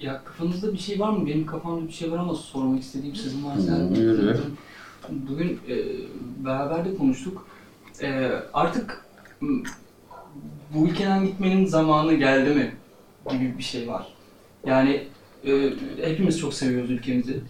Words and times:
Ya 0.00 0.24
kafanızda 0.24 0.72
bir 0.72 0.78
şey 0.78 1.00
var 1.00 1.10
mı? 1.10 1.26
Benim 1.26 1.46
kafamda 1.46 1.86
bir 1.88 1.92
şey 1.92 2.12
var 2.12 2.18
ama 2.18 2.34
sormak 2.34 2.82
istediğim 2.82 3.16
sizin 3.16 3.44
varsa. 3.44 3.90
Buyur. 3.90 4.36
Bugün 5.08 5.60
e, 5.68 5.76
beraber 6.44 6.84
de 6.84 6.96
konuştuk. 6.96 7.48
E, 8.02 8.30
artık 8.54 9.04
bu 10.74 10.86
ülkeden 10.88 11.26
gitmenin 11.26 11.66
zamanı 11.66 12.14
geldi 12.14 12.54
mi 12.54 12.72
gibi 13.30 13.58
bir 13.58 13.62
şey 13.62 13.88
var. 13.88 14.06
Yani 14.66 15.06
e, 15.46 15.70
hepimiz 16.02 16.40
çok 16.40 16.54
seviyoruz 16.54 16.90
ülkemizi, 16.90 17.40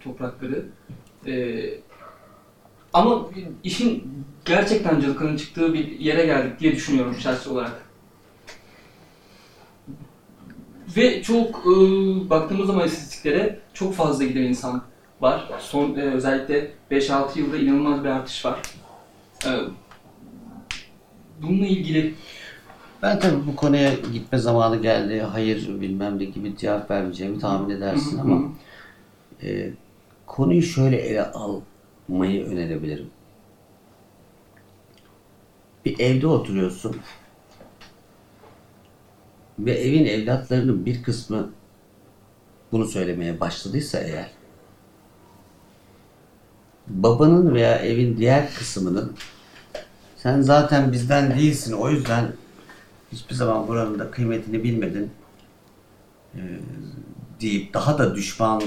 toprakları. 0.00 0.64
E, 1.26 1.64
ama 2.92 3.26
işin 3.64 4.04
gerçekten 4.44 5.00
cılkının 5.00 5.36
çıktığı 5.36 5.74
bir 5.74 6.00
yere 6.00 6.26
geldik 6.26 6.60
diye 6.60 6.72
düşünüyorum 6.72 7.16
şahsi 7.20 7.48
olarak. 7.48 7.88
Ve 10.96 11.22
çok 11.22 11.48
e, 11.66 11.70
baktığımız 12.30 12.66
zaman 12.66 12.86
istatistiklere 12.86 13.58
çok 13.74 13.94
fazla 13.94 14.24
giden 14.24 14.42
insan 14.42 14.82
var. 15.20 15.50
Son 15.58 15.94
e, 15.94 16.02
özellikle 16.02 16.70
5-6 16.90 17.38
yılda 17.38 17.56
inanılmaz 17.56 18.04
bir 18.04 18.08
artış 18.08 18.44
var. 18.44 18.58
E, 19.46 19.50
bununla 21.42 21.66
ilgili 21.66 22.14
Ben 23.02 23.18
tabii 23.18 23.46
bu 23.46 23.56
konuya 23.56 23.94
gitme 24.12 24.38
zamanı 24.38 24.82
geldi, 24.82 25.20
hayır 25.32 25.80
bilmem 25.80 26.18
ne 26.18 26.24
gibi 26.24 26.56
cevap 26.56 26.90
vermeyeceğimi 26.90 27.38
tahmin 27.38 27.76
edersin 27.76 28.18
ama 28.18 28.42
e, 29.42 29.70
konuyu 30.28 30.62
şöyle 30.62 30.96
ele 30.96 31.30
almayı 31.30 32.46
önerebilirim. 32.46 33.10
Bir 35.84 35.98
evde 35.98 36.26
oturuyorsun 36.26 36.96
ve 39.58 39.72
evin 39.72 40.04
evlatlarının 40.04 40.86
bir 40.86 41.02
kısmı 41.02 41.50
bunu 42.72 42.84
söylemeye 42.84 43.40
başladıysa 43.40 43.98
eğer 43.98 44.30
babanın 46.86 47.54
veya 47.54 47.78
evin 47.78 48.16
diğer 48.16 48.54
kısmının 48.54 49.16
sen 50.16 50.40
zaten 50.40 50.92
bizden 50.92 51.38
değilsin 51.38 51.72
o 51.72 51.90
yüzden 51.90 52.32
hiçbir 53.12 53.34
zaman 53.34 53.68
buranın 53.68 53.98
da 53.98 54.10
kıymetini 54.10 54.64
bilmedin 54.64 55.10
ee, 56.34 56.40
deyip 57.40 57.74
daha 57.74 57.98
da 57.98 58.14
düşman 58.14 58.62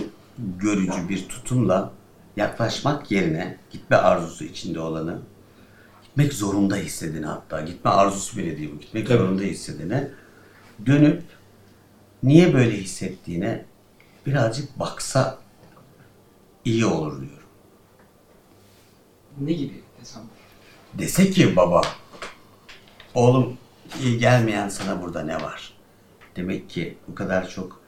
görücü 0.59 1.09
bir 1.09 1.29
tutumla 1.29 1.91
yaklaşmak 2.37 3.11
yerine 3.11 3.57
gitme 3.71 3.95
arzusu 3.95 4.43
içinde 4.43 4.79
olanı 4.79 5.19
gitmek 6.03 6.33
zorunda 6.33 6.75
hissedeni 6.75 7.25
hatta 7.25 7.61
gitme 7.61 7.91
arzusu 7.91 8.37
bile 8.37 8.57
değil 8.57 8.71
bu 8.75 8.79
gitmek 8.79 9.07
zorunda 9.07 9.41
hissedene 9.41 10.11
dönüp 10.85 11.23
niye 12.23 12.53
böyle 12.53 12.77
hissettiğine 12.77 13.65
birazcık 14.25 14.79
baksa 14.79 15.39
iyi 16.65 16.85
olur 16.85 17.21
diyor. 17.21 17.41
ne 19.37 19.53
gibi 19.53 19.83
desem? 20.01 20.21
Dese 20.93 21.31
ki 21.31 21.55
baba, 21.55 21.81
oğlum 23.13 23.57
iyi 24.03 24.17
gelmeyen 24.17 24.69
sana 24.69 25.01
burada 25.01 25.23
ne 25.23 25.35
var? 25.35 25.73
Demek 26.35 26.69
ki 26.69 26.97
bu 27.07 27.15
kadar 27.15 27.49
çok 27.49 27.80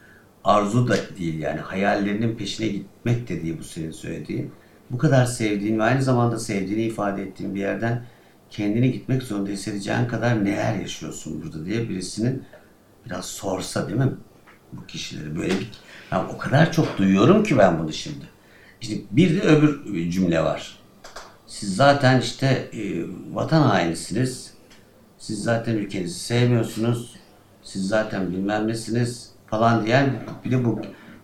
arzu 0.44 0.88
da 0.88 0.96
değil 1.20 1.40
yani 1.40 1.60
hayallerinin 1.60 2.36
peşine 2.36 2.68
gitmek 2.68 3.30
de 3.30 3.44
değil 3.44 3.56
bu 3.60 3.64
senin 3.64 3.92
söylediğin. 3.92 4.52
Bu 4.92 4.98
kadar 4.98 5.26
sevdiğin 5.26 5.80
ve 5.80 5.84
aynı 5.84 6.04
zamanda 6.04 6.40
sevdiğini 6.40 6.84
ifade 6.84 7.24
ettiğin 7.24 7.56
bir 7.56 7.60
yerden 7.60 8.06
kendini 8.50 8.92
gitmek 8.92 9.24
zorunda 9.24 9.50
hissedeceğin 9.50 10.06
kadar 10.08 10.46
neler 10.46 10.76
yaşıyorsun 10.76 11.44
burada 11.44 11.66
diye 11.66 11.90
birisinin 11.90 12.44
biraz 13.06 13.26
sorsa 13.26 13.88
değil 13.88 14.00
mi 14.00 14.12
bu 14.74 14.88
kişileri 14.88 15.36
böyle 15.36 15.60
bir 15.60 15.72
ya 16.12 16.28
o 16.36 16.38
kadar 16.38 16.72
çok 16.72 16.98
duyuyorum 16.98 17.44
ki 17.44 17.58
ben 17.58 17.80
bunu 17.80 17.94
şimdi. 17.94 18.26
İşte 18.82 18.96
bir 19.12 19.42
de 19.42 19.42
öbür 19.42 20.10
cümle 20.12 20.44
var. 20.44 20.80
Siz 21.48 21.76
zaten 21.76 22.22
işte 22.22 22.46
e, 22.74 23.06
vatan 23.34 23.62
hainisiniz. 23.62 24.54
Siz 25.18 25.44
zaten 25.44 25.74
ülkenizi 25.74 26.20
sevmiyorsunuz. 26.20 27.16
Siz 27.64 27.88
zaten 27.88 28.32
bilmem 28.32 28.68
nesiniz 28.68 29.33
falan 29.54 29.86
diyen 29.86 30.10
bir 30.46 30.52
de 30.52 30.66
bu 30.66 30.82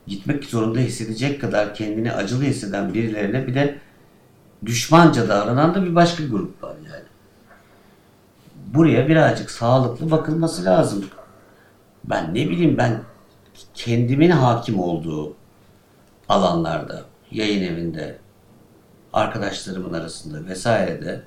gitmek 0.08 0.46
zorunda 0.46 0.80
hissedecek 0.80 1.42
kadar 1.42 1.76
kendini 1.76 2.12
acılı 2.12 2.44
hisseden 2.44 2.94
birilerine 2.94 3.48
bir 3.48 3.56
de 3.56 3.80
düşmanca 4.66 5.30
davranan 5.30 5.76
da 5.76 5.86
bir 5.86 5.96
başka 5.96 6.24
grup 6.24 6.64
var 6.64 6.76
yani. 6.76 7.04
Buraya 8.74 9.08
birazcık 9.08 9.52
sağlıklı 9.52 10.12
bakılması 10.12 10.66
lazım. 10.66 11.06
Ben 12.04 12.30
ne 12.36 12.50
bileyim 12.50 12.78
ben 12.78 13.02
kendimin 13.74 14.30
hakim 14.30 14.80
olduğu 14.80 15.36
alanlarda, 16.30 17.06
yayın 17.32 17.74
evinde, 17.74 18.18
arkadaşlarımın 19.14 19.94
arasında 19.94 20.46
vesairede 20.46 21.22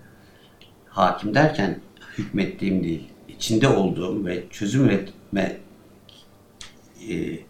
hakim 0.89 1.34
derken 1.34 1.81
hükmettiğim 2.19 2.84
değil, 2.84 3.09
içinde 3.29 3.69
olduğum 3.69 4.27
ve 4.27 4.49
çözüm 4.51 4.84
üretme 4.84 5.63
e, 7.09 7.45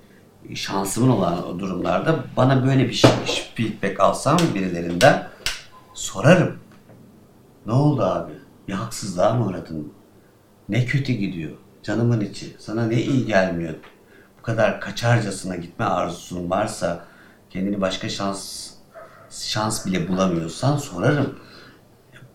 şansımın 0.55 1.09
olan 1.09 1.59
durumlarda 1.59 2.25
bana 2.37 2.67
böyle 2.67 2.89
bir 2.89 2.93
şey, 2.93 3.11
feedback 3.55 4.01
alsam 4.01 4.39
birilerinden 4.55 5.29
sorarım. 5.95 6.59
Ne 7.67 7.73
oldu 7.73 8.03
abi? 8.03 8.33
Bir 8.69 8.73
haksızlığa 8.73 9.35
mı 9.35 9.47
uğradın? 9.47 9.93
Ne 10.69 10.85
kötü 10.85 11.13
gidiyor? 11.13 11.53
Canımın 11.83 12.21
içi. 12.21 12.57
Sana 12.59 12.87
ne 12.87 13.03
iyi 13.03 13.27
gelmiyor? 13.27 13.75
Bu 14.39 14.43
kadar 14.43 14.81
kaçarcasına 14.81 15.57
gitme 15.57 15.84
arzusun 15.84 16.51
varsa 16.51 17.05
kendini 17.51 17.81
başka 17.81 18.09
şans 18.09 18.71
şans 19.31 19.87
bile 19.87 20.09
bulamıyorsan 20.09 20.77
sorarım. 20.77 21.39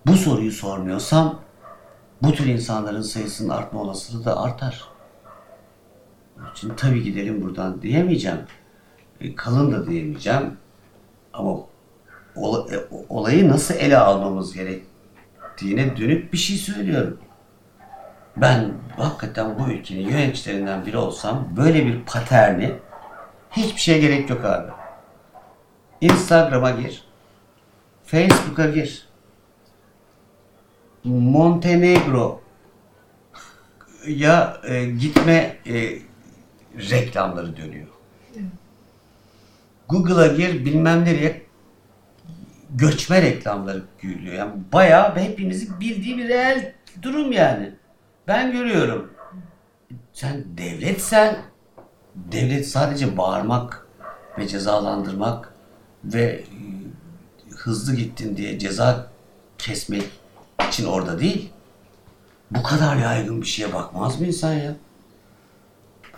Bu 0.05 0.13
soruyu 0.13 0.51
sormuyorsam 0.51 1.39
bu 2.21 2.31
tür 2.31 2.45
insanların 2.45 3.01
sayısının 3.01 3.49
artma 3.49 3.81
olasılığı 3.81 4.25
da 4.25 4.41
artar. 4.41 4.96
Onun 6.39 6.51
için 6.51 6.73
tabii 6.77 7.03
gidelim 7.03 7.41
buradan 7.41 7.81
diyemeyeceğim. 7.81 8.39
E, 9.21 9.35
kalın 9.35 9.71
da 9.71 9.87
diyemeyeceğim. 9.87 10.57
Ama 11.33 11.59
e, 12.71 12.77
olayı 13.09 13.49
nasıl 13.49 13.75
ele 13.75 13.97
almamız 13.97 14.53
gerektiğine 14.53 15.97
dönük 15.97 16.33
bir 16.33 16.37
şey 16.37 16.57
söylüyorum. 16.57 17.19
Ben 18.37 18.71
hakikaten 18.97 19.59
bu 19.59 19.71
ülkenin 19.71 20.09
yöneticilerinden 20.09 20.85
biri 20.85 20.97
olsam 20.97 21.47
böyle 21.57 21.85
bir 21.85 22.05
paterni 22.05 22.75
hiçbir 23.51 23.81
şeye 23.81 23.99
gerek 23.99 24.29
yok 24.29 24.45
abi. 24.45 24.71
Instagram'a 26.01 26.71
gir. 26.71 27.03
Facebook'a 28.05 28.65
gir. 28.65 29.07
Montenegro 31.03 32.41
ya 34.07 34.61
e, 34.67 34.85
gitme 34.85 35.57
e, 35.67 36.06
reklamları 36.77 37.57
dönüyor. 37.57 37.87
Google'a 39.89 40.27
gir 40.27 40.65
bilmem 40.65 41.05
nereye 41.05 41.41
göçme 42.69 43.21
reklamları 43.21 43.83
gülüyor. 43.99 44.35
Yani 44.35 44.51
bayağı 44.73 45.15
hepimizin 45.15 45.79
bildiği 45.79 46.17
bir 46.17 46.27
reel 46.27 46.73
durum 47.01 47.31
yani. 47.31 47.71
Ben 48.27 48.51
görüyorum. 48.51 49.11
Sen 50.13 50.43
devletsen 50.57 51.37
devlet 52.15 52.67
sadece 52.67 53.17
bağırmak 53.17 53.87
ve 54.37 54.47
cezalandırmak 54.47 55.53
ve 56.03 56.23
e, 56.23 56.43
hızlı 57.55 57.95
gittin 57.95 58.37
diye 58.37 58.59
ceza 58.59 59.07
kesmek 59.57 60.03
için 60.67 60.85
orada 60.85 61.19
değil. 61.19 61.49
Bu 62.51 62.63
kadar 62.63 62.95
yaygın 62.95 63.41
bir 63.41 63.47
şeye 63.47 63.73
bakmaz 63.73 64.21
mı 64.21 64.27
insan 64.27 64.53
ya? 64.53 64.75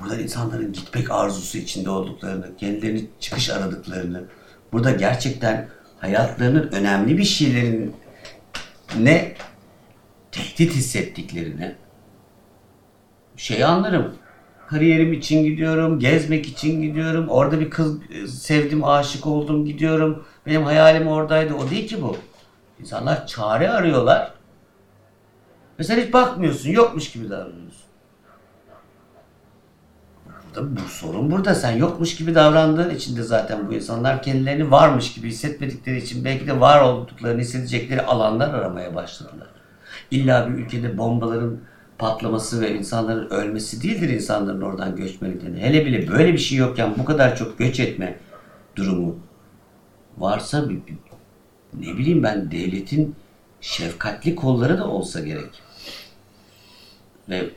Burada 0.02 0.22
insanların 0.22 0.74
gitmek 0.74 1.12
arzusu 1.12 1.58
içinde 1.58 1.90
olduklarını, 1.90 2.58
kendilerini 2.58 3.06
çıkış 3.20 3.50
aradıklarını, 3.50 4.24
burada 4.72 4.92
gerçekten 4.92 5.70
hayatlarının 6.00 6.72
önemli 6.72 7.18
bir 7.18 7.24
şeylerin 7.24 7.96
ne 9.00 9.36
tehdit 10.32 10.76
hissettiklerini 10.76 11.76
şeyi 13.38 13.66
anlarım. 13.66 14.16
Kariyerim 14.68 15.14
için 15.14 15.44
gidiyorum, 15.44 16.00
gezmek 16.00 16.48
için 16.48 16.82
gidiyorum. 16.82 17.30
Orada 17.30 17.60
bir 17.60 17.70
kız 17.70 18.00
sevdim, 18.42 18.84
aşık 18.84 19.28
oldum, 19.28 19.66
gidiyorum. 19.66 20.26
Benim 20.46 20.64
hayalim 20.64 21.08
oradaydı. 21.08 21.54
O 21.54 21.70
değil 21.70 21.88
ki 21.88 22.02
bu. 22.02 22.18
İnsanlar 22.80 23.28
çare 23.28 23.70
arıyorlar. 23.70 24.34
Ve 25.80 25.84
sen 25.84 26.02
hiç 26.02 26.14
bakmıyorsun, 26.14 26.70
yokmuş 26.70 27.12
gibi 27.12 27.30
davranıyorsun. 27.30 27.89
Bu 30.58 30.90
sorun 30.90 31.32
burada. 31.32 31.56
Sen 31.56 31.72
yokmuş 31.72 32.16
gibi 32.16 32.36
davrandığın 32.36 32.90
için 32.90 33.18
de 33.18 33.24
zaten 33.24 33.68
bu 33.68 33.74
insanlar 33.74 34.24
kendilerini 34.24 34.72
varmış 34.72 35.14
gibi 35.14 35.28
hissetmedikleri 35.28 35.98
için 35.98 36.26
belki 36.26 36.48
de 36.48 36.60
var 36.60 36.82
olduklarını 36.82 37.42
hissedecekleri 37.42 38.02
alanlar 38.02 38.54
aramaya 38.54 38.96
başladılar. 38.96 39.48
İlla 40.12 40.48
bir 40.50 40.54
ülkede 40.54 40.98
bombaların 40.98 41.58
patlaması 41.98 42.62
ve 42.62 42.76
insanların 42.78 43.30
ölmesi 43.30 43.84
değildir 43.84 44.10
insanların 44.10 44.62
oradan 44.62 44.96
göçme 44.96 45.30
nedeni. 45.30 45.60
Hele 45.62 45.86
bile 45.86 46.08
böyle 46.08 46.34
bir 46.34 46.38
şey 46.38 46.58
yokken 46.58 46.94
bu 46.98 47.06
kadar 47.06 47.36
çok 47.36 47.58
göç 47.60 47.80
etme 47.80 48.20
durumu 48.76 49.16
varsa 50.18 50.70
bir, 50.70 50.76
bir- 50.76 50.98
ne 51.74 51.98
bileyim 51.98 52.24
ben 52.24 52.52
devletin 52.52 53.16
şefkatli 53.62 54.36
kolları 54.36 54.78
da 54.78 54.88
olsa 54.88 55.20
gerek. 55.20 55.62
Ve 57.30 57.50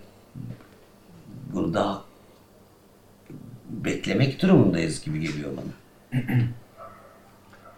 bunu 1.52 1.74
daha 1.74 2.02
beklemek 3.72 4.42
durumundayız 4.42 5.04
gibi 5.04 5.20
geliyor 5.20 5.50
bana. 5.56 6.22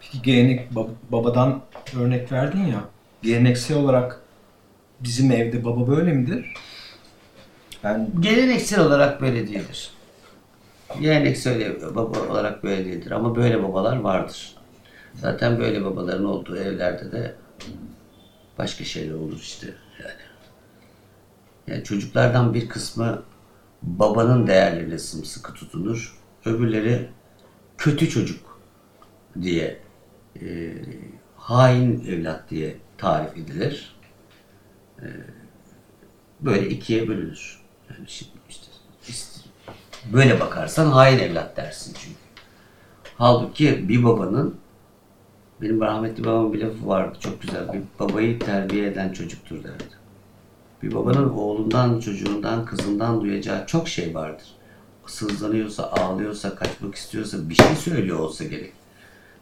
Peki 0.01 0.21
gelenek 0.21 0.71
bab- 0.71 0.95
babadan 1.11 1.61
örnek 1.99 2.31
verdin 2.31 2.65
ya. 2.65 2.81
Geleneksel 3.23 3.77
olarak 3.77 4.21
bizim 4.99 5.31
evde 5.31 5.65
baba 5.65 5.87
böyle 5.87 6.13
midir? 6.13 6.53
Ben 7.83 8.09
Geleneksel 8.19 8.79
olarak 8.79 9.21
böyle 9.21 9.47
değildir. 9.47 9.91
Geleneksel 11.01 11.81
baba 11.95 12.19
olarak 12.19 12.63
böyle 12.63 12.85
değildir 12.85 13.11
ama 13.11 13.35
böyle 13.35 13.63
babalar 13.63 13.97
vardır. 13.99 14.55
Zaten 15.13 15.59
böyle 15.59 15.85
babaların 15.85 16.25
olduğu 16.25 16.57
evlerde 16.57 17.11
de 17.11 17.35
başka 18.57 18.83
şeyler 18.83 19.13
olur 19.13 19.39
işte 19.39 19.67
yani. 19.99 20.11
Yani 21.67 21.83
çocuklardan 21.83 22.53
bir 22.53 22.69
kısmı 22.69 23.23
babanın 23.85 24.47
değerlerine 24.47 24.99
sımsıkı 24.99 25.53
tutunur. 25.53 26.17
Öbürleri 26.45 27.09
kötü 27.77 28.09
çocuk 28.09 28.59
diye 29.41 29.79
e, 30.41 30.73
hain 31.35 32.05
evlat 32.05 32.49
diye 32.49 32.75
tarif 32.97 33.37
edilir. 33.37 33.95
E, 34.99 35.05
böyle 36.41 36.69
ikiye 36.69 37.07
bölünür. 37.07 37.61
Yani 37.89 38.09
şimdi 38.09 38.31
işte, 38.49 38.67
işte 39.07 39.41
böyle 40.13 40.39
bakarsan 40.39 40.91
hain 40.91 41.19
evlat 41.19 41.57
dersin 41.57 41.95
çünkü. 41.99 42.19
Halbuki 43.17 43.89
bir 43.89 44.03
babanın 44.03 44.55
benim 45.61 45.81
rahmetli 45.81 46.23
babamın 46.25 46.53
bir 46.53 46.61
lafı 46.61 46.87
vardı 46.87 47.17
çok 47.19 47.41
güzel. 47.41 47.73
Bir 47.73 47.81
babayı 47.99 48.39
terbiye 48.39 48.87
eden 48.87 49.13
çocuktur 49.13 49.63
derdi. 49.63 50.04
Bir 50.83 50.95
babanın 50.95 51.29
oğlundan, 51.29 51.99
çocuğundan, 51.99 52.65
kızından 52.65 53.21
duyacağı 53.21 53.67
çok 53.67 53.87
şey 53.87 54.15
vardır. 54.15 54.47
Sızlanıyorsa, 55.07 55.83
ağlıyorsa, 55.91 56.55
kaçmak 56.55 56.95
istiyorsa, 56.95 57.49
bir 57.49 57.55
şey 57.55 57.75
söylüyor 57.75 58.19
olsa 58.19 58.43
gerek. 58.43 58.73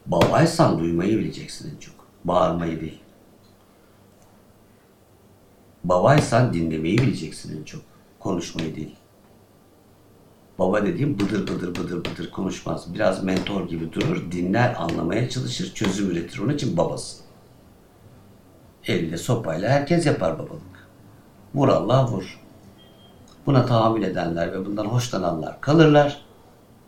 Babaysan 0.06 0.80
duymayı 0.80 1.18
bileceksin 1.18 1.75
en 1.75 1.80
çok. 1.80 1.95
Bağırmayı 2.24 2.81
değil. 2.81 3.00
Babaysan 5.83 6.53
dinlemeyi 6.53 6.97
bileceksin 6.97 7.59
en 7.59 7.63
çok. 7.63 7.81
Konuşmayı 8.19 8.75
değil. 8.75 8.95
Baba 10.59 10.85
dediğim 10.85 11.19
bıdır 11.19 11.47
bıdır 11.47 11.75
bıdır 11.75 12.06
bıdır 12.06 12.31
konuşmaz. 12.31 12.94
Biraz 12.94 13.24
mentor 13.24 13.68
gibi 13.68 13.94
durur, 13.94 14.31
dinler, 14.31 14.75
anlamaya 14.77 15.30
çalışır, 15.30 15.74
çözüm 15.74 16.12
üretir. 16.12 16.39
Onun 16.39 16.53
için 16.53 16.77
babası. 16.77 17.24
Elle 18.88 19.18
sopayla 19.18 19.69
herkes 19.69 20.06
yapar 20.06 20.39
babalık. 20.39 20.73
Vur 21.54 21.68
Allah 21.68 22.08
vur. 22.08 22.40
Buna 23.46 23.66
tahammül 23.66 24.04
edenler 24.04 24.52
ve 24.52 24.66
bundan 24.66 24.86
hoşlananlar 24.86 25.62
kalırlar. 25.62 26.26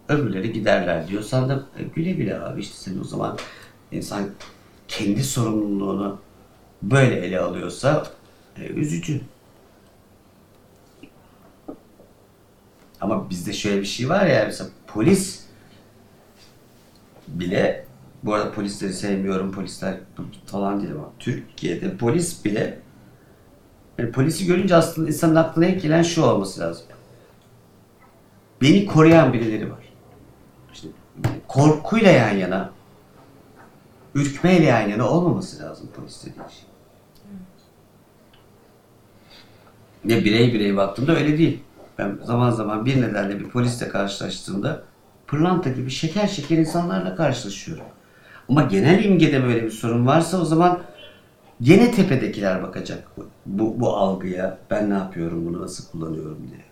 Öbürleri 0.10 0.54
giderler 0.54 1.08
diyorsan 1.08 1.50
da 1.50 1.64
e, 1.80 1.84
güle 1.84 2.12
güle 2.12 2.40
abi 2.40 2.62
işte 2.62 2.76
sen 2.78 3.00
o 3.00 3.04
zaman 3.04 3.38
insan 3.92 4.30
kendi 4.88 5.24
sorumluluğunu 5.24 6.20
böyle 6.82 7.16
ele 7.16 7.40
alıyorsa 7.40 8.08
e, 8.58 8.66
üzücü. 8.66 9.22
Ama 13.02 13.30
bizde 13.30 13.54
şöyle 13.54 13.82
bir 13.82 13.86
şey 13.86 14.10
var 14.10 14.26
ya 14.26 14.44
mesela 14.46 14.70
polis 14.88 15.46
bile 17.28 17.86
bu 18.24 18.34
arada 18.34 18.52
polisleri 18.52 18.94
sevmiyorum 18.94 19.52
polisler 19.52 19.98
falan 20.46 20.82
değil 20.82 20.94
ama 20.94 21.12
Türkiye'de 21.20 21.98
polis 21.98 22.46
bile 22.46 22.80
yani 23.98 24.12
polisi 24.12 24.46
görünce 24.46 24.76
aslında 24.76 25.08
insanın 25.08 25.36
aklına 25.36 25.66
ilk 25.66 25.82
gelen 25.82 26.04
şu 26.04 26.24
olması 26.24 26.62
lazım. 26.62 26.86
Beni 28.62 28.86
koruyan 28.86 29.34
birileri 29.34 29.72
var. 29.72 29.84
İşte 30.74 30.88
korkuyla 31.48 32.12
yan 32.12 32.38
yana, 32.38 32.70
ürkmeyle 34.16 34.66
yan 34.66 34.90
yana 34.90 35.10
olmaması 35.10 35.64
lazım 35.64 35.90
polis 35.96 36.22
dediğin 36.22 36.48
şey. 36.48 36.66
Ne 40.06 40.26
birey 40.26 40.54
birey 40.54 40.78
baktığımda 40.78 41.16
öyle 41.16 41.38
değil. 41.38 41.60
Ben 41.98 42.20
zaman 42.24 42.52
zaman 42.52 42.86
bir 42.86 43.02
nedenle 43.02 43.40
bir 43.40 43.50
polisle 43.50 43.90
karşılaştığımda 43.90 44.84
pırlanta 45.28 45.70
gibi 45.70 45.90
şeker 45.90 46.28
şeker 46.28 46.58
insanlarla 46.58 47.16
karşılaşıyorum. 47.16 47.86
Ama 48.50 48.62
genel 48.62 49.04
imgede 49.04 49.44
böyle 49.44 49.64
bir 49.64 49.72
sorun 49.72 50.08
varsa 50.08 50.42
o 50.42 50.46
zaman 50.46 50.80
gene 51.62 51.92
tepedekiler 51.92 52.64
bakacak 52.64 53.08
bu, 53.46 53.80
bu, 53.80 53.96
algıya. 53.98 54.58
Ben 54.70 54.90
ne 54.90 54.94
yapıyorum, 54.94 55.46
bunu 55.46 55.62
nasıl 55.62 55.92
kullanıyorum 55.92 56.48
diye. 56.52 56.66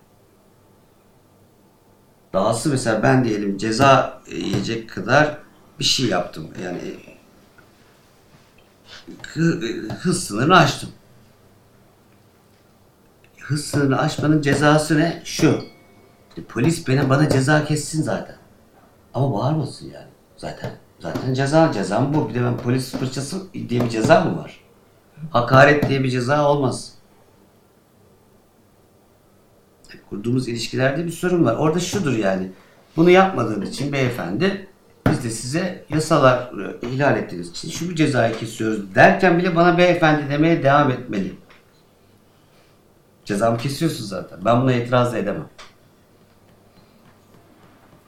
Dahası 2.32 2.68
mesela 2.68 3.02
ben 3.02 3.24
diyelim 3.24 3.58
ceza 3.58 4.22
yiyecek 4.32 4.90
kadar 4.90 5.38
bir 5.78 5.84
şey 5.84 6.06
yaptım. 6.06 6.48
Yani 6.64 6.80
hı- 9.22 9.88
hız 9.88 10.24
sınırını 10.24 10.56
aştım. 10.56 10.90
Hız 13.40 13.64
sınırını 13.64 13.98
aşmanın 13.98 14.42
cezası 14.42 14.98
ne? 14.98 15.22
Şu. 15.24 15.64
İşte 16.28 16.44
polis 16.44 16.88
bana, 16.88 17.10
bana 17.10 17.28
ceza 17.28 17.64
kessin 17.64 18.02
zaten. 18.02 18.36
Ama 19.14 19.34
bağırmasın 19.34 19.86
yani. 19.90 20.08
Zaten 20.36 20.70
zaten 21.00 21.34
ceza 21.34 21.72
cezam 21.72 22.14
bu. 22.14 22.28
Bir 22.28 22.34
de 22.34 22.42
ben 22.44 22.56
polis 22.56 22.92
fırçası 22.92 23.52
diye 23.52 23.80
bir 23.84 23.88
ceza 23.90 24.20
mı 24.20 24.38
var? 24.38 24.63
Hakaret 25.30 25.88
diye 25.88 26.04
bir 26.04 26.10
ceza 26.10 26.48
olmaz. 26.50 26.94
Kurduğumuz 30.10 30.48
ilişkilerde 30.48 31.06
bir 31.06 31.10
sorun 31.10 31.44
var. 31.44 31.56
Orada 31.56 31.80
şudur 31.80 32.12
yani. 32.12 32.52
Bunu 32.96 33.10
yapmadığın 33.10 33.62
için 33.62 33.92
beyefendi 33.92 34.68
biz 35.10 35.24
de 35.24 35.30
size 35.30 35.84
yasalar 35.88 36.50
e, 36.82 36.88
ihlal 36.88 37.16
ettiğiniz 37.16 37.50
için 37.50 37.70
şu 37.70 37.90
bir 37.90 37.96
cezayı 37.96 38.36
kesiyoruz 38.36 38.94
derken 38.94 39.38
bile 39.38 39.56
bana 39.56 39.78
beyefendi 39.78 40.30
demeye 40.30 40.62
devam 40.62 40.90
etmeli. 40.90 41.34
Cezamı 43.24 43.58
kesiyorsun 43.58 44.04
zaten. 44.04 44.44
Ben 44.44 44.62
buna 44.62 44.72
itiraz 44.72 45.14
edemem. 45.14 45.48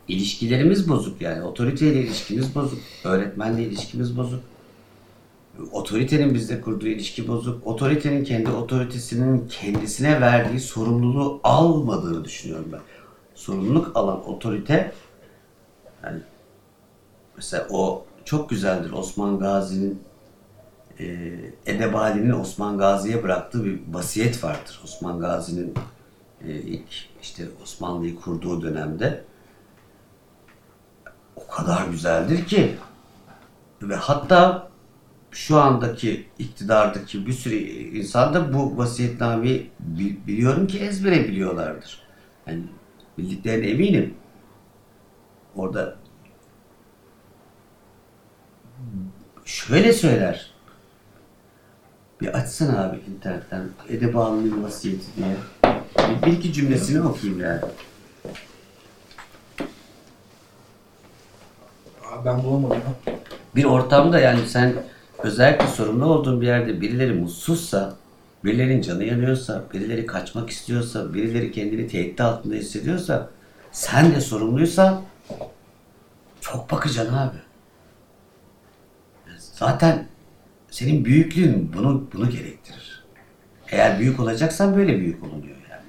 İlişkilerimiz 0.08 0.88
bozuk 0.88 1.20
yani. 1.20 1.42
Otoriteyle 1.42 2.00
ilişkimiz 2.00 2.54
bozuk. 2.54 2.78
Öğretmenle 3.04 3.62
ilişkimiz 3.62 4.16
bozuk. 4.16 4.40
Otoritenin 5.72 6.34
bizle 6.34 6.60
kurduğu 6.60 6.86
ilişki 6.86 7.28
bozuk. 7.28 7.66
Otoritenin 7.66 8.24
kendi 8.24 8.50
otoritesinin 8.50 9.48
kendisine 9.48 10.20
verdiği 10.20 10.60
sorumluluğu 10.60 11.40
almadığını 11.44 12.24
düşünüyorum 12.24 12.68
ben. 12.72 12.80
Sorumluluk 13.34 13.96
alan 13.96 14.28
otorite 14.28 14.92
yani 16.04 16.20
mesela 17.36 17.66
o 17.70 18.04
çok 18.24 18.50
güzeldir 18.50 18.92
Osman 18.92 19.38
Gazi'nin 19.38 20.02
e, 20.98 21.06
Edebali'nin 21.66 22.30
Osman 22.30 22.78
Gazi'ye 22.78 23.22
bıraktığı 23.22 23.64
bir 23.64 23.80
vasiyet 23.92 24.44
vardır. 24.44 24.80
Osman 24.84 25.20
Gazi'nin 25.20 25.74
e, 26.44 26.52
ilk 26.52 26.88
işte 27.22 27.44
Osmanlı'yı 27.62 28.16
kurduğu 28.16 28.62
dönemde 28.62 29.24
o 31.36 31.46
kadar 31.46 31.86
güzeldir 31.86 32.44
ki 32.44 32.76
ve 33.82 33.96
hatta 33.96 34.68
şu 35.36 35.56
andaki 35.60 36.26
iktidardaki 36.38 37.26
bir 37.26 37.32
sürü 37.32 37.54
insan 37.98 38.34
da 38.34 38.52
bu 38.54 38.78
vasiyetnameyi 38.78 39.70
bi- 39.80 40.26
biliyorum 40.26 40.66
ki 40.66 40.78
ezbere 40.78 41.28
biliyorlardır. 41.28 42.02
Yani 42.46 42.62
bildiklerine 43.18 43.66
eminim. 43.66 44.14
Orada 45.56 45.96
şöyle 49.44 49.92
söyler. 49.92 50.50
Bir 52.20 52.26
açsana 52.38 52.84
abi 52.84 53.00
internetten 53.16 53.68
Edebalı'nın 53.88 54.62
vasiyeti 54.64 55.06
diye. 55.16 55.36
Bir, 55.98 56.26
bir 56.26 56.32
iki 56.38 56.52
cümlesini 56.52 57.02
okuyayım 57.02 57.40
yani. 57.42 57.60
Aa, 62.04 62.24
ben 62.24 62.42
bulamadım. 62.44 62.82
bir 63.56 63.64
ortamda 63.64 64.18
yani 64.18 64.46
sen 64.46 64.74
özellikle 65.26 65.66
sorumlu 65.66 66.06
olduğun 66.06 66.40
bir 66.40 66.46
yerde 66.46 66.80
birileri 66.80 67.12
mutsuzsa, 67.12 67.96
birilerinin 68.44 68.82
canı 68.82 69.04
yanıyorsa, 69.04 69.64
birileri 69.72 70.06
kaçmak 70.06 70.50
istiyorsa, 70.50 71.14
birileri 71.14 71.52
kendini 71.52 71.88
tehdit 71.88 72.20
altında 72.20 72.54
hissediyorsa 72.54 73.30
sen 73.72 74.14
de 74.14 74.20
sorumluysan 74.20 75.02
çok 76.40 76.70
bakacaksın 76.70 77.14
abi. 77.14 77.36
Zaten 79.38 80.08
senin 80.70 81.04
büyüklüğün 81.04 81.72
bunu 81.76 82.06
bunu 82.12 82.30
gerektirir. 82.30 83.04
Eğer 83.68 83.98
büyük 83.98 84.20
olacaksan 84.20 84.76
böyle 84.76 84.98
büyük 84.98 85.24
olunuyor 85.24 85.56
yani. 85.70 85.82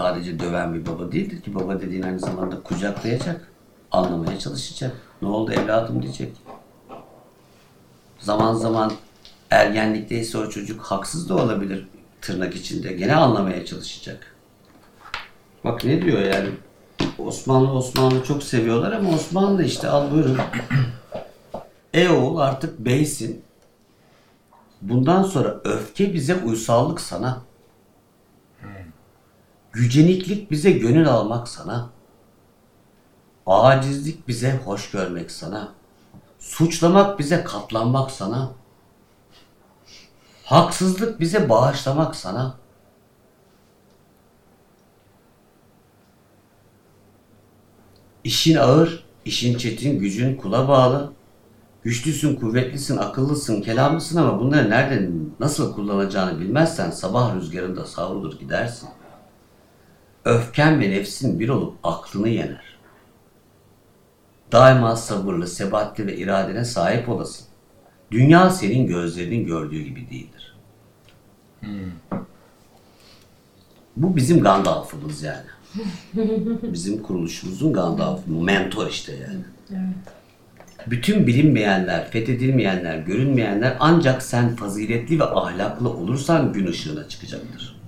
Sadece 0.00 0.40
döven 0.40 0.74
bir 0.74 0.86
baba 0.86 1.12
değildir 1.12 1.42
ki 1.42 1.54
baba 1.54 1.80
dediğin 1.80 2.02
aynı 2.02 2.18
zamanda 2.18 2.62
kucaklayacak, 2.62 3.48
anlamaya 3.92 4.38
çalışacak. 4.38 4.96
Ne 5.22 5.28
oldu 5.28 5.52
evladım 5.52 6.02
diyecek. 6.02 6.32
Zaman 8.18 8.54
zaman 8.54 8.92
ergenlikteyse 9.50 10.38
o 10.38 10.50
çocuk 10.50 10.82
haksız 10.82 11.28
da 11.28 11.34
olabilir 11.34 11.86
tırnak 12.20 12.56
içinde. 12.56 12.92
Gene 12.92 13.14
anlamaya 13.14 13.66
çalışacak. 13.66 14.36
Bak 15.64 15.84
ne 15.84 16.02
diyor 16.02 16.20
yani. 16.20 16.48
Osmanlı 17.18 17.72
Osmanlı 17.72 18.24
çok 18.24 18.42
seviyorlar 18.42 18.92
ama 18.92 19.10
Osmanlı 19.10 19.64
işte 19.64 19.88
al 19.88 20.10
buyurun. 20.10 20.38
E 21.94 22.08
oğul 22.08 22.38
artık 22.38 22.78
beysin. 22.78 23.42
Bundan 24.82 25.22
sonra 25.22 25.60
öfke 25.64 26.14
bize 26.14 26.34
uysallık 26.34 27.00
sana. 27.00 27.49
Güceniklik 29.72 30.50
bize 30.50 30.70
gönül 30.70 31.08
almak 31.08 31.48
sana. 31.48 31.90
Acizlik 33.46 34.28
bize 34.28 34.60
hoş 34.64 34.90
görmek 34.90 35.30
sana. 35.30 35.72
Suçlamak 36.38 37.18
bize 37.18 37.44
katlanmak 37.44 38.10
sana. 38.10 38.52
Haksızlık 40.44 41.20
bize 41.20 41.48
bağışlamak 41.48 42.16
sana. 42.16 42.54
İşin 48.24 48.56
ağır, 48.56 49.04
işin 49.24 49.58
çetin, 49.58 49.98
gücün 49.98 50.36
kula 50.36 50.68
bağlı. 50.68 51.12
Güçlüsün, 51.82 52.36
kuvvetlisin, 52.36 52.96
akıllısın, 52.96 53.62
kelamlısın 53.62 54.16
ama 54.16 54.40
bunları 54.40 54.70
nereden, 54.70 55.30
nasıl 55.40 55.74
kullanacağını 55.74 56.40
bilmezsen 56.40 56.90
sabah 56.90 57.34
rüzgarında 57.34 57.86
savrulur 57.86 58.38
gidersin. 58.38 58.88
Öfken 60.24 60.80
ve 60.80 60.90
nefsin 60.90 61.40
bir 61.40 61.48
olup 61.48 61.74
aklını 61.82 62.28
yener. 62.28 62.78
Daima 64.52 64.96
sabırlı, 64.96 65.46
sebatli 65.46 66.06
ve 66.06 66.16
iradene 66.16 66.64
sahip 66.64 67.08
olasın. 67.08 67.46
Dünya 68.10 68.50
senin 68.50 68.86
gözlerinin 68.86 69.46
gördüğü 69.46 69.82
gibi 69.82 70.10
değildir. 70.10 70.56
Bu 73.96 74.16
bizim 74.16 74.40
Gandalf'ımız 74.40 75.22
yani. 75.22 75.46
Bizim 76.62 77.02
kuruluşumuzun 77.02 77.72
Gandalf'ı. 77.72 78.30
Mentor 78.30 78.88
işte 78.88 79.12
yani. 79.12 79.44
Bütün 80.86 81.26
bilinmeyenler, 81.26 82.10
fethedilmeyenler, 82.10 82.98
görünmeyenler 82.98 83.76
ancak 83.80 84.22
sen 84.22 84.56
faziletli 84.56 85.20
ve 85.20 85.24
ahlaklı 85.24 85.90
olursan 85.90 86.52
gün 86.52 86.66
ışığına 86.66 87.08
çıkacaktır. 87.08 87.79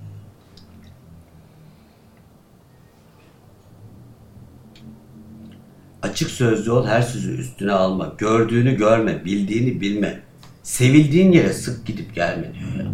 Açık 6.03 6.29
sözlü 6.29 6.71
ol, 6.71 6.87
her 6.87 7.01
sözü 7.01 7.37
üstüne 7.37 7.71
alma. 7.71 8.13
Gördüğünü 8.17 8.77
görme, 8.77 9.25
bildiğini 9.25 9.81
bilme. 9.81 10.19
Sevildiğin 10.63 11.31
yere 11.31 11.53
sık 11.53 11.85
gidip 11.85 12.15
gelme 12.15 12.51
diyor 12.53 12.85
ya. 12.85 12.91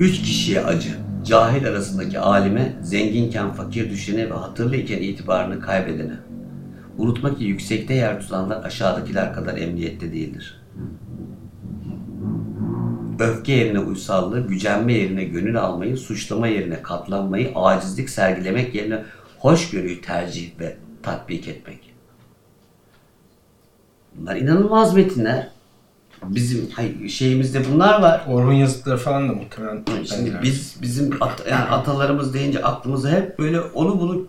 Üç 0.00 0.18
kişiye 0.20 0.64
acı. 0.64 0.90
Cahil 1.24 1.68
arasındaki 1.68 2.18
alime, 2.18 2.76
zenginken 2.82 3.52
fakir 3.52 3.90
düşene 3.90 4.30
ve 4.30 4.34
hatırlıyken 4.34 5.02
itibarını 5.02 5.60
kaybedene. 5.60 6.14
Unutma 6.98 7.34
ki 7.34 7.44
yüksekte 7.44 7.94
yer 7.94 8.20
tutanlar 8.20 8.64
aşağıdakiler 8.64 9.32
kadar 9.32 9.56
emniyette 9.56 10.12
değildir. 10.12 10.60
Öfke 13.18 13.52
yerine 13.52 13.78
uysallığı, 13.78 14.46
gücenme 14.48 14.92
yerine 14.92 15.24
gönül 15.24 15.60
almayı, 15.60 15.96
suçlama 15.96 16.46
yerine 16.48 16.82
katlanmayı, 16.82 17.52
acizlik 17.54 18.10
sergilemek 18.10 18.74
yerine 18.74 19.04
hoşgörüyü 19.38 20.00
tercih 20.00 20.50
ve 20.60 20.76
tatbik 21.02 21.48
etmek. 21.48 21.94
Bunlar 24.14 24.36
inanılmaz 24.36 24.94
metinler. 24.94 25.48
Bizim 26.24 26.68
şeyimizde 27.08 27.62
bunlar 27.72 28.02
var. 28.02 28.24
Orhun 28.28 28.52
yazıtları 28.52 28.96
falan 28.96 29.28
da 29.28 29.32
muhtemelen. 29.32 29.84
Şimdi 30.04 30.30
biz 30.42 30.76
bizim 30.82 31.22
at- 31.22 31.46
yani 31.50 31.64
atalarımız 31.64 32.34
deyince 32.34 32.62
aklımıza 32.62 33.10
hep 33.10 33.38
böyle 33.38 33.60
onu 33.60 34.00
bunu 34.00 34.26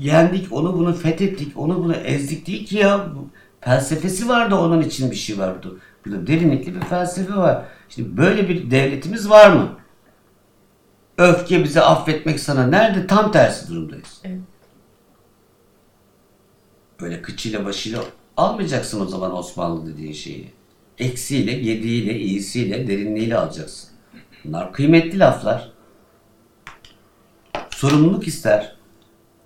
yendik, 0.00 0.52
onu 0.52 0.74
bunu 0.78 0.94
fethettik, 0.94 1.58
onu 1.58 1.76
bunu 1.84 1.94
ezdik 1.94 2.46
değil 2.46 2.66
ki 2.66 2.76
ya. 2.76 3.06
Felsefesi 3.60 4.28
var 4.28 4.50
da 4.50 4.60
onun 4.60 4.82
için 4.82 5.10
bir 5.10 5.16
şey 5.16 5.38
var 5.38 5.54
burada. 5.54 5.76
Burada 6.06 6.26
derinlikli 6.26 6.74
bir 6.74 6.80
felsefe 6.80 7.36
var. 7.36 7.64
Şimdi 7.94 8.16
böyle 8.16 8.48
bir 8.48 8.70
devletimiz 8.70 9.30
var 9.30 9.52
mı? 9.52 9.78
Öfke 11.18 11.64
bizi 11.64 11.80
affetmek 11.80 12.40
sana 12.40 12.66
nerede? 12.66 13.06
Tam 13.06 13.32
tersi 13.32 13.68
durumdayız. 13.68 14.20
Evet. 14.24 14.40
Böyle 17.00 17.22
kıçıyla 17.22 17.64
başıyla 17.64 18.04
almayacaksın 18.36 19.00
o 19.00 19.06
zaman 19.06 19.36
Osmanlı 19.36 19.92
dediğin 19.92 20.12
şeyi. 20.12 20.52
Eksiyle, 20.98 21.52
yediğiyle, 21.52 22.18
iyisiyle, 22.18 22.88
derinliğiyle 22.88 23.38
alacaksın. 23.38 23.90
Bunlar 24.44 24.72
kıymetli 24.72 25.18
laflar. 25.18 25.72
Sorumluluk 27.70 28.26
ister. 28.26 28.76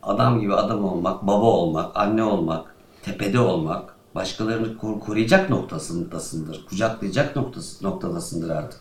Adam 0.02 0.40
gibi 0.40 0.54
adam 0.54 0.84
olmak, 0.84 1.22
baba 1.22 1.46
olmak, 1.46 1.96
anne 1.96 2.22
olmak, 2.22 2.74
tepede 3.02 3.38
olmak, 3.38 3.97
başkalarını 4.14 4.78
kor- 4.78 5.00
koruyacak 5.00 5.50
noktasındasındır. 5.50 6.66
Kucaklayacak 6.66 7.36
noktası, 7.36 7.84
noktadasındır 7.86 8.50
artık. 8.50 8.80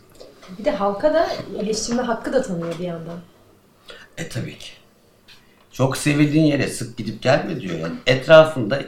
Bir 0.58 0.64
de 0.64 0.70
halka 0.70 1.14
da 1.14 1.28
iletişimde 1.62 2.02
hakkı 2.02 2.32
da 2.32 2.42
tanıyor 2.42 2.74
bir 2.78 2.84
yandan. 2.84 3.18
E 4.16 4.28
tabii 4.28 4.58
ki. 4.58 4.70
Çok 5.72 5.96
sevildiğin 5.96 6.44
yere 6.44 6.68
sık 6.68 6.96
gidip 6.96 7.22
gelme 7.22 7.60
diyor 7.60 7.78
yani. 7.78 7.94
Etrafında 8.06 8.80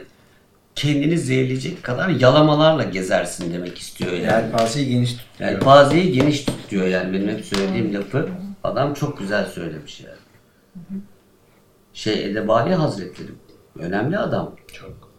kendini 0.75 1.17
zehirleyecek 1.19 1.83
kadar 1.83 2.09
yalamalarla 2.09 2.83
gezersin 2.83 3.53
demek 3.53 3.77
istiyor 3.77 4.11
yani. 4.11 4.23
Yelpazeyi 4.45 4.89
geniş 4.89 5.13
tutuyor. 5.15 5.49
Yani 5.51 5.65
bazeyi 5.65 6.11
geniş 6.11 6.43
tut 6.45 6.69
diyor 6.69 6.87
yani 6.87 7.13
benim 7.13 7.29
hep 7.29 7.45
söylediğim 7.45 7.93
lafı. 7.93 8.29
Adam 8.63 8.93
çok 8.93 9.19
güzel 9.19 9.45
söylemiş 9.45 10.01
yani. 10.01 10.17
Şey 11.93 12.25
Edebali 12.31 12.73
Hazretleri 12.75 13.31
önemli 13.79 14.17
adam. 14.17 14.55
Çok. 14.73 15.10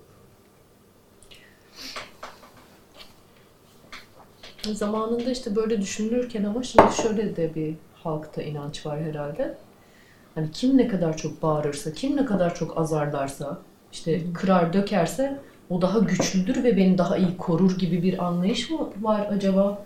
Zamanında 4.63 5.31
işte 5.31 5.57
böyle 5.57 5.81
düşünülürken 5.81 6.45
ama 6.45 6.63
şimdi 6.63 6.93
şöyle 7.03 7.37
de 7.37 7.55
bir 7.55 7.75
halkta 7.95 8.43
inanç 8.43 8.87
var 8.87 9.01
herhalde. 9.01 9.59
Hani 10.35 10.51
kim 10.51 10.77
ne 10.77 10.89
kadar 10.89 11.17
çok 11.17 11.43
bağırırsa, 11.43 11.93
kim 11.93 12.17
ne 12.17 12.25
kadar 12.25 12.55
çok 12.55 12.79
azarlarsa, 12.79 13.59
işte 13.93 14.33
kırar 14.35 14.73
dökerse 14.73 15.41
o 15.71 15.83
daha 15.83 15.99
güçlüdür 15.99 16.65
ve 16.65 16.77
beni 16.77 16.99
daha 16.99 17.17
iyi 17.17 17.37
korur 17.37 17.79
gibi 17.79 18.03
bir 18.03 18.25
anlayış 18.25 18.71
mı 18.71 18.89
var 19.01 19.27
acaba? 19.31 19.85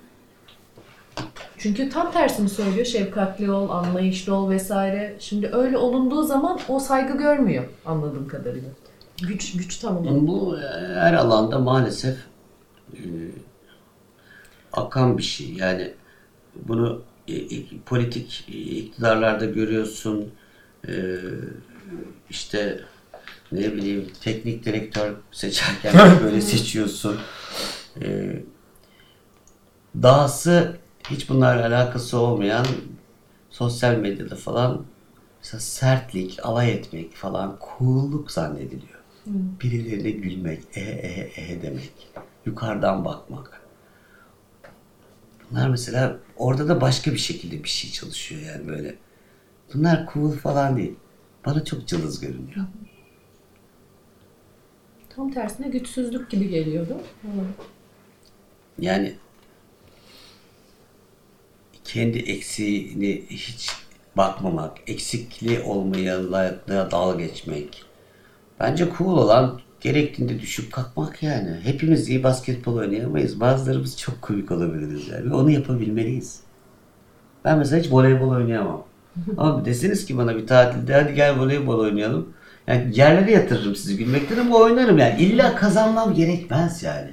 Çünkü 1.59 1.91
tam 1.91 2.13
tersini 2.13 2.49
söylüyor. 2.49 2.87
Şefkatli 2.87 3.51
ol, 3.51 3.69
anlayışlı 3.69 4.35
ol 4.35 4.51
vesaire. 4.51 5.17
Şimdi 5.19 5.51
öyle 5.53 5.79
olunduğu 5.79 6.23
zaman 6.23 6.59
o 6.69 6.79
saygı 6.79 7.19
görmüyor 7.19 7.65
anladığım 7.87 8.29
kadarıyla. 8.29 8.69
Güç 9.23 9.57
güç 9.57 9.79
tanımı. 9.79 10.27
Bu 10.27 10.59
her 10.95 11.13
alanda 11.15 11.59
maalesef 11.59 12.17
e, 12.93 13.01
akan 14.77 15.19
bir 15.19 15.23
şey. 15.23 15.53
Yani 15.53 15.95
bunu 16.55 17.03
e, 17.29 17.35
e, 17.35 17.65
politik 17.87 18.45
iktidarlarda 18.49 19.45
görüyorsun. 19.45 20.33
E, 20.89 20.95
işte 22.31 22.81
ne 23.53 23.73
bileyim 23.73 24.11
teknik 24.21 24.65
direktör 24.65 25.15
seçerken 25.33 26.21
böyle 26.25 26.41
seçiyorsun. 26.41 27.19
E, 28.03 28.37
dahası 30.03 30.77
hiç 31.11 31.29
bunlarla 31.29 31.67
alakası 31.67 32.19
olmayan 32.19 32.67
sosyal 33.51 33.95
medyada 33.97 34.37
falan 34.37 34.85
mesela 35.43 35.61
sertlik, 35.61 36.39
alay 36.47 36.73
etmek 36.73 37.15
falan 37.15 37.59
cool'luk 37.79 38.31
zannediliyor. 38.31 38.97
Birilerine 39.63 40.11
gülmek, 40.11 40.63
e 40.75 40.81
e 40.81 41.31
e 41.37 41.63
demek, 41.63 41.93
yukarıdan 42.47 43.05
bakmak. 43.05 43.56
Bunlar 45.51 45.69
mesela 45.69 46.19
orada 46.37 46.69
da 46.69 46.81
başka 46.81 47.13
bir 47.13 47.19
şekilde 47.19 47.65
bir 47.65 47.69
şey 47.69 47.91
çalışıyor 47.91 48.41
yani 48.43 48.69
böyle. 48.69 48.95
Bunlar 49.75 50.09
cool 50.15 50.33
falan 50.33 50.77
değil. 50.77 50.95
Bana 51.47 51.65
çok 51.65 51.87
cılız 51.87 52.21
görünüyor. 52.21 52.67
Tam 55.09 55.31
tersine 55.31 55.69
güçsüzlük 55.69 56.31
gibi 56.31 56.49
geliyordu. 56.49 57.01
Yani 58.79 59.15
kendi 61.85 62.19
eksiğini 62.19 63.27
hiç 63.31 63.71
bakmamak, 64.17 64.79
eksikliği 64.87 65.61
olmayanla 65.61 66.61
dalga 66.69 67.25
geçmek. 67.25 67.85
Bence 68.61 68.89
cool 68.99 69.19
olan 69.19 69.61
gerektiğinde 69.81 70.41
düşüp 70.41 70.73
kalkmak 70.73 71.23
yani. 71.23 71.61
Hepimiz 71.63 72.09
iyi 72.09 72.23
basketbol 72.23 72.77
oynayamayız. 72.77 73.41
Bazılarımız 73.41 73.99
çok 73.99 74.23
komik 74.23 74.51
olabiliriz 74.51 75.09
yani. 75.09 75.35
Onu 75.35 75.51
yapabilmeliyiz. 75.51 76.41
Ben 77.45 77.59
mesela 77.59 77.83
hiç 77.83 77.93
voleybol 77.93 78.29
oynayamam. 78.31 78.85
Ama 79.37 79.65
deseniz 79.65 80.07
ki 80.07 80.19
bana 80.19 80.37
bir 80.37 80.47
tatilde 80.47 80.95
hadi 80.95 81.15
gel 81.15 81.41
voleybol 81.41 81.79
oynayalım. 81.79 82.29
Yani 82.67 82.99
yerlere 82.99 83.33
yatırırım 83.33 83.77
sizi 83.77 83.97
gülmekten 83.97 84.39
ama 84.39 84.57
oynarım 84.57 84.99
yani. 84.99 85.21
İlla 85.21 85.57
kazanmam 85.57 86.15
gerekmez 86.15 86.83
yani. 86.83 87.11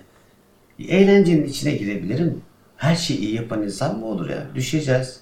Eğlencenin 0.79 1.43
içine 1.43 1.71
girebilirim. 1.75 2.41
Her 2.77 2.95
şeyi 2.95 3.19
iyi 3.19 3.35
yapan 3.35 3.63
insan 3.63 3.99
mı 3.99 4.05
olur 4.05 4.29
ya? 4.29 4.47
Düşeceğiz. 4.55 5.19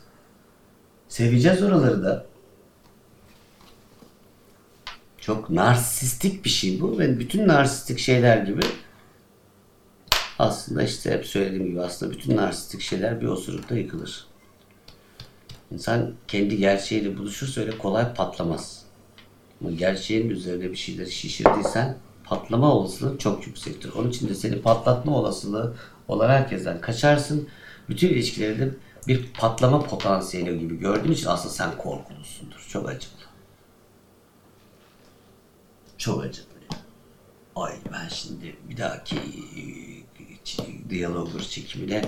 Seveceğiz 1.08 1.64
oraları 1.64 2.04
da. 2.04 2.26
Çok 5.22 5.50
narsistik 5.50 6.46
bir 6.46 6.50
şey 6.50 6.82
bu 6.82 7.00
ve 7.00 7.20
bütün 7.20 7.48
narsistik 7.48 8.00
şeyler 8.00 8.38
gibi 8.38 8.62
aslında 10.40 10.84
işte 10.84 11.12
hep 11.12 11.26
söylediğim 11.26 11.66
gibi 11.66 11.82
aslında 11.82 12.12
bütün 12.12 12.38
narsistik 12.38 12.82
şeyler 12.82 13.22
bir 13.22 13.28
osurukta 13.28 13.76
yıkılır. 13.76 14.26
İnsan 15.72 16.14
kendi 16.28 16.58
gerçeğiyle 16.58 17.18
buluşursa 17.18 17.62
öyle 17.62 17.78
kolay 17.78 18.14
patlamaz. 18.14 18.84
Ama 19.62 19.72
gerçeğin 19.72 20.30
üzerine 20.30 20.72
bir 20.72 20.76
şeyleri 20.76 21.12
şişirdiysen 21.12 21.98
patlama 22.24 22.74
olasılığı 22.74 23.18
çok 23.18 23.48
yüksektir. 23.48 23.92
Onun 23.94 24.10
için 24.10 24.30
de 24.30 24.36
seni 24.36 24.62
patlatma 24.62 25.18
olasılığı 25.18 25.76
olan 26.08 26.30
herkesten 26.30 26.82
kaçarsın. 26.82 27.48
Bütün 27.90 28.10
ilişkilerinde 28.10 28.70
bir 29.08 29.34
patlama 29.34 29.84
potansiyeli 29.84 30.60
gibi 30.60 30.80
gördüğün 30.80 31.12
için 31.12 31.28
aslında 31.28 31.54
sen 31.54 31.78
korkulusundur. 31.78 32.66
Çok 32.70 32.90
acılı. 32.90 33.31
Çok 36.02 36.24
acılı. 36.24 36.46
ya. 36.72 36.78
Ay 37.56 37.74
ben 37.94 38.08
şimdi 38.08 38.56
bir 38.70 38.78
dahaki 38.78 39.16
e, 39.16 40.90
diyaloglar 40.90 41.42
çekimine 41.42 42.02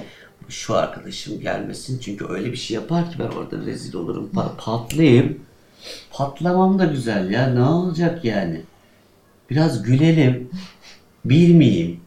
şu 0.49 0.75
arkadaşım 0.75 1.39
gelmesin 1.39 1.99
çünkü 1.99 2.25
öyle 2.29 2.51
bir 2.51 2.57
şey 2.57 2.75
yapar 2.75 3.11
ki 3.11 3.19
ben 3.19 3.27
orada 3.27 3.57
rezil 3.57 3.95
olurum 3.95 4.31
pa- 4.33 4.57
patlayayım. 4.57 5.39
Patlamam 6.11 6.79
da 6.79 6.85
güzel 6.85 7.31
ya 7.31 7.47
ne 7.47 7.61
olacak 7.63 8.25
yani? 8.25 8.61
Biraz 9.49 9.83
gülelim. 9.83 10.49
Bilmeyeyim. 11.25 11.99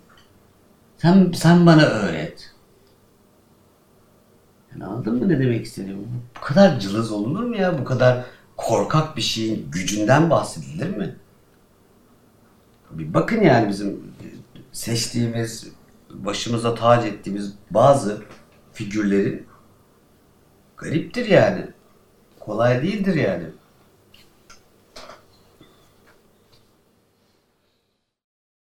Sen, 0.99 1.33
sen 1.35 1.67
bana 1.67 1.83
öğret. 1.83 2.55
Yani 4.73 4.85
anladın 4.85 5.15
mı 5.19 5.29
ne 5.29 5.39
demek 5.39 5.67
istediğimi? 5.67 6.05
Bu 6.37 6.41
kadar 6.41 6.81
cılız 6.81 7.13
olunur 7.13 7.45
mu 7.45 7.57
ya? 7.57 7.79
Bu 7.79 7.85
kadar 7.85 8.25
korkak 8.57 9.17
bir 9.17 9.23
şeyin 9.23 9.71
gücünden 9.71 10.31
bahsedilir 10.31 10.97
mi? 10.97 11.17
Bir 12.91 13.15
bakın 13.15 13.43
yani 13.43 13.69
bizim 13.69 14.01
seçtiğimiz, 14.73 15.69
başımıza 16.11 16.75
tac 16.75 17.07
ettiğimiz 17.09 17.55
bazı 17.71 18.23
figürlerin 18.73 19.47
gariptir 20.77 21.27
yani. 21.27 21.67
Kolay 22.41 22.83
değildir 22.83 23.15
yani. 23.15 23.45